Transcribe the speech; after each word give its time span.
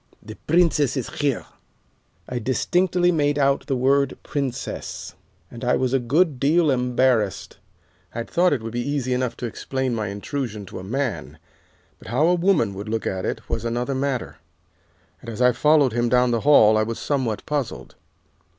The 0.23 0.33
Princess 0.47 0.97
is 0.97 1.11
here.' 1.11 1.45
"I 2.27 2.39
distinctly 2.39 3.11
made 3.11 3.37
out 3.37 3.67
the 3.67 3.75
word 3.75 4.17
'princess,' 4.23 5.13
and 5.51 5.63
I 5.63 5.75
was 5.75 5.93
a 5.93 5.99
good 5.99 6.39
deal 6.39 6.71
embarrassed. 6.71 7.57
I 8.15 8.21
had 8.21 8.29
thought 8.31 8.51
it 8.51 8.63
would 8.63 8.71
be 8.73 8.81
easy 8.81 9.13
enough 9.13 9.37
to 9.37 9.45
explain 9.45 9.93
my 9.93 10.07
intrusion 10.07 10.65
to 10.65 10.79
a 10.79 10.83
man, 10.83 11.37
but 11.99 12.07
how 12.07 12.25
a 12.25 12.33
woman 12.33 12.73
would 12.73 12.89
look 12.89 13.05
at 13.05 13.25
it 13.25 13.47
was 13.47 13.63
another 13.63 13.93
matter, 13.93 14.37
and 15.21 15.29
as 15.29 15.39
I 15.39 15.51
followed 15.51 15.93
him 15.93 16.09
down 16.09 16.31
the 16.31 16.41
hall 16.41 16.77
I 16.79 16.81
was 16.81 16.97
somewhat 16.97 17.45
puzzled. 17.45 17.93